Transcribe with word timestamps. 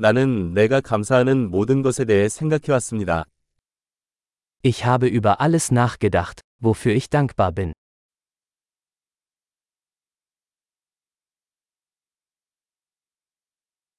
나는 0.00 0.54
내가 0.54 0.80
감사하는 0.80 1.50
모든 1.50 1.82
것에 1.82 2.04
대해 2.04 2.28
생각해 2.28 2.70
왔습니다. 2.70 3.24
Ich 4.62 4.86
habe 4.86 5.08
über 5.08 5.40
alles 5.40 5.72
nachgedacht, 5.72 6.42
wofür 6.60 6.94
ich 6.94 7.10
dankbar 7.10 7.52
bin. 7.52 7.72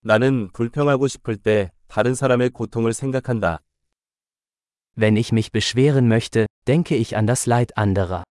나는 0.00 0.48
불평하고 0.54 1.08
싶을 1.08 1.36
때 1.36 1.70
다른 1.88 2.14
사람의 2.14 2.50
고통을 2.50 2.94
생각한다. 2.94 3.60
Wenn 4.96 5.18
ich 5.18 5.30
mich 5.32 5.52
beschweren 5.52 6.08
möchte, 6.08 6.46
denke 6.66 6.96
ich 6.96 7.18
an 7.18 7.26
das 7.26 7.46
Leid 7.46 7.76
anderer. 7.76 8.24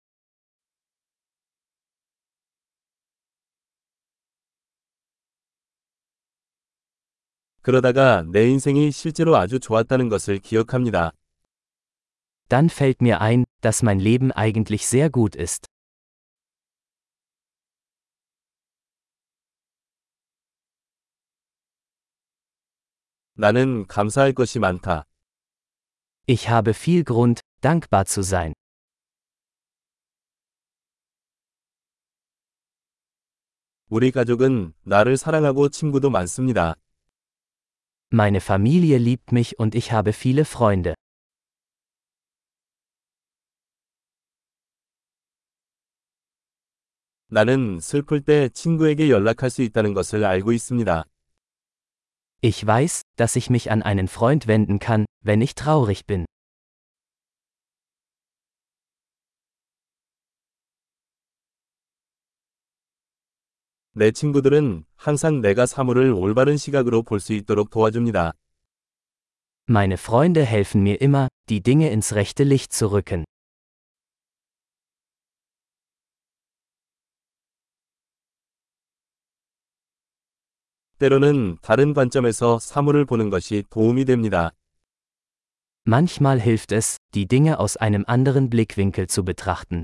그러다가 7.68 8.24
내 8.26 8.48
인생이 8.48 8.90
실제로 8.90 9.36
아주 9.36 9.60
좋았다는 9.60 10.08
것을 10.08 10.38
기억합니다. 10.38 11.12
Dann 12.48 12.70
fällt 12.70 13.02
mir 13.02 13.20
ein, 13.20 13.44
dass 13.60 13.82
mein 13.82 14.00
Leben 14.00 14.32
eigentlich 14.32 14.86
sehr 14.86 15.10
gut 15.10 15.36
ist. 15.38 15.66
나는 23.34 23.86
감사할 23.86 24.32
것이 24.32 24.58
많다. 24.58 25.04
Ich 26.26 26.48
habe 26.48 26.72
viel 26.72 27.04
Grund, 27.04 27.42
dankbar 27.60 28.06
zu 28.06 28.22
sein. 28.22 28.54
우리 33.90 34.10
가족은 34.10 34.72
나를 34.84 35.18
사랑하고 35.18 35.68
친구도 35.68 36.08
많습니다. 36.08 36.74
Meine 38.11 38.41
Familie 38.41 38.99
liebt 38.99 39.31
mich 39.31 39.57
und 39.57 39.73
ich 39.73 39.91
habe 39.91 40.13
viele 40.13 40.45
Freunde. 40.45 40.93
나는 47.29 47.79
슬플 47.79 48.21
때 48.21 48.49
친구에게 48.49 49.09
연락할 49.09 49.49
수 49.49 49.63
있다는 49.63 49.95
것을 49.95 50.23
알고 50.23 50.51
있습니다. 50.51 51.05
Ich 52.43 52.67
weiß, 52.67 53.01
dass 53.15 53.35
ich 53.35 53.49
mich 53.49 53.71
an 53.71 53.81
einen 53.81 54.07
Freund 54.07 54.45
wenden 54.45 54.77
kann, 54.77 55.05
wenn 55.23 55.41
ich 55.41 55.55
traurig 55.55 56.05
bin. 56.05 56.25
내 63.97 64.11
친구들은 64.11 64.85
항상 64.95 65.41
내가 65.41 65.65
사물을 65.65 66.11
올바른 66.13 66.57
시각으로 66.57 67.03
볼 67.03 67.19
수 67.19 67.33
있도록 67.33 67.69
도와줍니다. 67.69 68.33
Meine 69.69 69.95
Freunde 69.97 70.43
helfen 70.45 70.83
mir 70.83 70.99
immer, 71.01 71.27
die 71.49 71.61
Dinge 71.61 71.89
ins 71.91 72.13
rechte 72.13 72.43
Licht 72.43 72.73
zu 72.73 72.91
rücken. 72.91 73.23
때로는 80.99 81.57
다른 81.61 81.93
관점에서 81.93 82.59
사물을 82.59 83.05
보는 83.05 83.29
것이 83.29 83.63
도움이 83.69 84.05
됩니다. 84.05 84.51
Manchmal 85.85 86.39
hilft 86.39 86.71
es, 86.71 86.97
die 87.13 87.27
Dinge 87.27 87.59
aus 87.59 87.75
einem 87.75 88.05
anderen 88.07 88.49
Blickwinkel 88.49 89.07
zu 89.07 89.25
betrachten. 89.25 89.83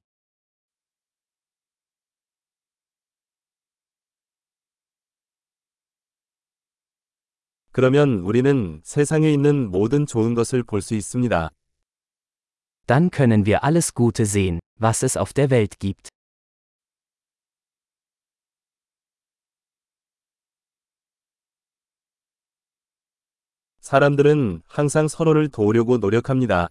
그러면 7.73 8.19
우리는 8.21 8.81
세상에 8.83 9.31
있는 9.31 9.69
모든 9.69 10.05
좋은 10.05 10.33
것을 10.33 10.63
볼 10.63 10.81
수 10.81 10.95
있습니다. 10.95 11.49
Dann 12.87 13.09
können 13.11 13.45
wir 13.45 13.63
alles 13.63 13.93
Gute 13.93 14.23
sehen, 14.25 14.59
was 14.79 15.03
es 15.03 15.15
auf 15.15 15.33
der 15.33 15.49
Welt 15.51 15.77
gibt. 15.79 16.09
사람들은 23.81 24.61
항상 24.67 25.07
서로를 25.07 25.49
도우려고 25.49 25.97
노력합니다. 25.97 26.67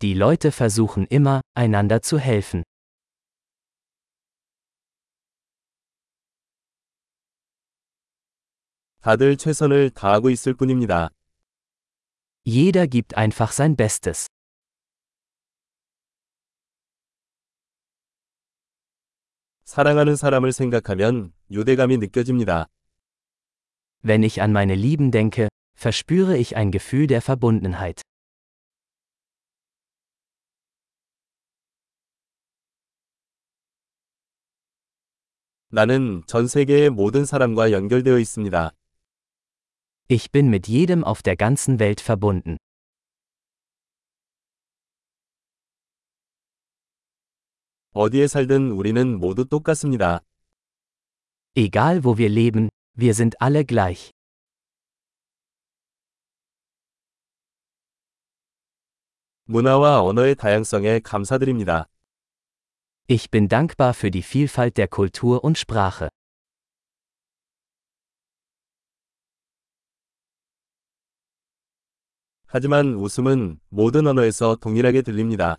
Die 0.00 0.14
Leute 0.14 0.50
versuchen 0.50 1.06
immer, 1.10 1.40
einander 1.54 2.00
zu 2.02 2.18
helfen. 2.18 2.62
다들 9.01 9.37
최선을 9.37 9.91
다하고 9.91 10.29
있을 10.29 10.53
뿐입니다. 10.53 11.09
Jeder 12.45 12.87
gibt 12.87 13.15
einfach 13.17 13.51
sein 13.53 13.75
Bestes. 13.75 14.27
사랑하는 19.63 20.15
사람을 20.15 20.51
생각하면 20.53 21.33
유대감이 21.51 21.97
느껴집니다. 21.97 22.67
Wenn 24.03 24.23
ich 24.23 24.41
an 24.41 24.51
meine 24.51 24.75
Lieben 24.75 25.11
denke, 25.11 25.49
verspüre 25.75 26.37
ich 26.37 26.55
ein 26.55 26.71
Gefühl 26.71 27.07
der 27.07 27.21
Verbundenheit. 27.21 28.01
나는 35.69 36.23
전 36.27 36.47
세계의 36.47 36.89
모든 36.89 37.25
사람과 37.25 37.71
연결되어 37.73 38.19
있습니다. 38.19 38.71
Ich 40.14 40.30
bin 40.30 40.50
mit 40.50 40.68
jedem 40.68 41.04
auf 41.04 41.22
der 41.22 41.36
ganzen 41.36 41.78
Welt 41.78 42.02
verbunden. 42.02 42.58
어디에 47.94 48.26
살든 48.26 48.72
우리는 48.72 49.18
모두 49.18 49.46
똑같습니다. 49.46 50.20
Egal 51.56 52.04
wo 52.04 52.18
wir 52.18 52.28
leben, 52.28 52.68
wir 52.94 53.14
sind 53.14 53.34
alle 53.40 53.64
gleich. 53.64 54.10
문화와 59.44 60.02
언어의 60.02 60.34
다양성에 60.34 61.00
감사드립니다. 61.00 61.86
Ich 63.08 63.30
bin 63.30 63.48
dankbar 63.48 63.94
für 63.94 64.10
die 64.10 64.22
Vielfalt 64.22 64.76
der 64.76 64.88
Kultur 64.88 65.42
und 65.42 65.56
Sprache. 65.56 66.10
하지만 72.47 72.95
웃음은 72.95 73.59
모든 73.69 74.07
언어에서 74.07 74.55
동일하게 74.55 75.01
들립니다. 75.01 75.57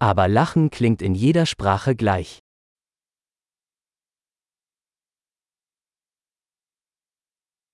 Aber 0.00 0.28
Lachen 0.28 0.68
klingt 0.68 1.04
in 1.04 1.14
jeder 1.14 1.42
Sprache 1.46 1.94
gleich. 1.96 2.40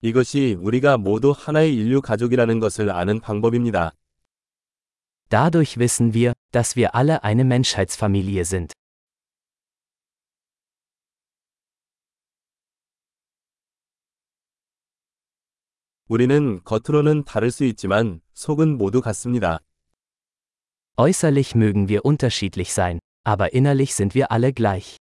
이것이 0.02 0.56
우리가 0.60 0.98
모두 0.98 1.32
하나의 1.36 1.74
인류 1.74 2.00
가족이라는 2.00 2.60
것을 2.60 2.90
아는 2.90 3.20
방법입니다. 3.20 3.92
Dadurch 5.30 5.78
wissen 5.78 6.12
wir, 6.12 6.32
dass 6.52 6.76
wir 6.76 6.94
alle 6.94 7.22
eine 7.22 7.44
Menschheitsfamilie 7.44 8.44
sind. 8.44 8.72
우리는 16.10 16.60
겉으로는 16.64 17.22
다를 17.22 17.52
수 17.52 17.62
있지만 17.62 18.20
속은 18.34 18.76
모두 18.76 19.00
같습니다. 19.00 19.60
Äußerlich 20.96 21.54
mögen 21.54 21.88
wir 21.88 22.04
unterschiedlich 22.04 22.72
sein, 22.72 22.98
aber 23.22 23.54
innerlich 23.54 23.94
sind 23.94 24.16
wir 24.16 24.32
alle 24.32 24.52
gleich. 24.52 24.96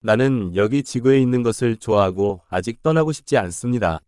나는 0.00 0.56
여기 0.56 0.82
지구에 0.82 1.20
있는 1.20 1.44
것을 1.44 1.76
좋아하고 1.76 2.40
아직 2.48 2.82
떠나고 2.82 3.12
싶지 3.12 3.36
않습니다. 3.36 4.00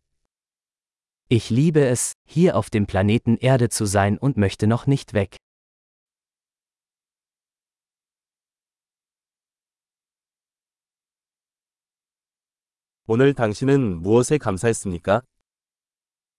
Ich 1.31 1.55
liebe 1.55 1.87
es, 1.87 2.15
hier 2.27 2.57
auf 2.57 2.71
dem 2.71 2.87
Planeten 2.89 3.37
Erde 3.37 3.69
zu 3.69 3.87
sein 3.87 4.19
und 4.19 4.37
möchte 4.37 4.67
noch 4.67 4.89
nicht 4.89 5.15
weg. 5.15 5.37
오늘 13.08 13.34
당신은 13.34 14.02
무엇에 14.02 14.38
감사했습니까? 14.38 15.22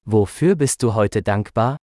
Wofür 0.06 0.56
bist 0.56 0.80
du 0.80 0.94
heute 0.94 1.22
dankbar? 1.22 1.76